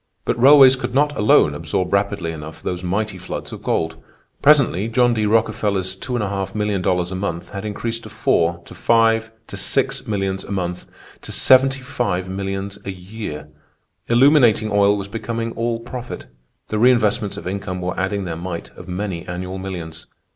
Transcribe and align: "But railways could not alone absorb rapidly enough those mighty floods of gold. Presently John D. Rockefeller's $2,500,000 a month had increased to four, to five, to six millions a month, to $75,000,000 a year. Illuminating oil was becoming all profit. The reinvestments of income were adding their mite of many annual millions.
"But 0.25 0.41
railways 0.41 0.75
could 0.75 0.95
not 0.95 1.15
alone 1.15 1.53
absorb 1.53 1.93
rapidly 1.93 2.31
enough 2.31 2.63
those 2.63 2.81
mighty 2.83 3.19
floods 3.19 3.53
of 3.53 3.61
gold. 3.61 3.97
Presently 4.41 4.87
John 4.87 5.13
D. 5.13 5.27
Rockefeller's 5.27 5.95
$2,500,000 5.95 7.11
a 7.11 7.13
month 7.13 7.49
had 7.51 7.63
increased 7.65 8.01
to 8.01 8.09
four, 8.09 8.63
to 8.65 8.73
five, 8.73 9.29
to 9.45 9.55
six 9.55 10.07
millions 10.07 10.43
a 10.43 10.51
month, 10.51 10.87
to 11.21 11.31
$75,000,000 11.31 12.83
a 12.83 12.91
year. 12.91 13.49
Illuminating 14.07 14.71
oil 14.71 14.97
was 14.97 15.07
becoming 15.07 15.51
all 15.51 15.79
profit. 15.79 16.25
The 16.69 16.77
reinvestments 16.77 17.37
of 17.37 17.45
income 17.47 17.79
were 17.79 17.99
adding 17.99 18.23
their 18.23 18.35
mite 18.35 18.71
of 18.75 18.87
many 18.87 19.27
annual 19.27 19.59
millions. 19.59 20.07